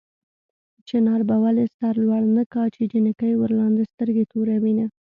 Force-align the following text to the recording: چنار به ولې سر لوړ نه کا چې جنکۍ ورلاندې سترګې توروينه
چنار 0.87 1.21
به 1.27 1.35
ولې 1.43 1.65
سر 1.77 1.93
لوړ 2.05 2.23
نه 2.37 2.43
کا 2.53 2.63
چې 2.75 2.81
جنکۍ 2.91 3.33
ورلاندې 3.37 3.89
سترګې 3.91 4.29
توروينه 4.31 4.85